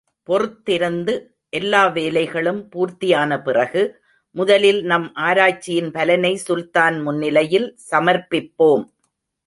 பொறுத்திருந்து, 0.29 1.27
எல்லா 1.49 1.87
வேலைகளும் 1.87 2.67
பூர்த்தியான 2.75 3.43
பிறகு, 3.43 4.01
முதலில் 4.31 4.83
நம் 4.83 5.13
ஆராய்ச்சியின் 5.15 5.91
பலனை 5.91 6.35
சுல்தான் 6.35 7.01
முன்னிலையில் 7.01 7.77
சமர்ப்பிப்போம். 7.91 8.83